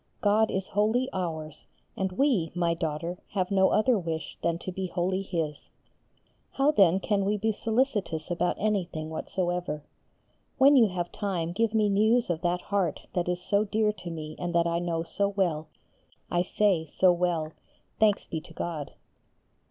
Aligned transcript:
God 0.21 0.49
is 0.49 0.69
wholly 0.69 1.09
ours, 1.13 1.65
and 1.95 2.13
we, 2.13 2.51
my 2.55 2.73
daughter, 2.73 3.19
have 3.33 3.51
no 3.51 3.69
other 3.69 3.99
wish 3.99 4.35
than 4.41 4.57
to 4.57 4.71
be 4.71 4.87
wholly 4.87 5.21
His. 5.21 5.69
How 6.53 6.71
then 6.71 6.99
can 6.99 7.23
we 7.23 7.37
be 7.37 7.51
solicitous 7.51 8.31
about 8.31 8.55
anything 8.57 9.11
whatsoever? 9.11 9.83
When 10.57 10.75
you 10.75 10.87
have 10.87 11.11
time 11.11 11.51
give 11.51 11.75
me 11.75 11.87
news 11.87 12.31
of 12.31 12.41
that 12.41 12.61
heart 12.61 13.05
that 13.13 13.29
is 13.29 13.43
so 13.43 13.63
dear 13.63 13.91
to 13.93 14.09
me 14.09 14.35
and 14.39 14.55
that 14.55 14.65
I 14.65 14.79
know 14.79 15.03
so 15.03 15.27
well, 15.29 15.67
I 16.31 16.41
say, 16.41 16.87
so 16.87 17.11
well, 17.11 17.53
thanks 17.99 18.25
be 18.25 18.41
to 18.41 18.55
God. 18.55 18.93